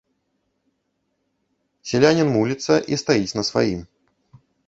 Селянін 1.91 2.29
муліцца 2.37 2.73
і 2.95 3.01
стаіць 3.05 3.35
на 3.41 3.49
сваім. 3.51 3.81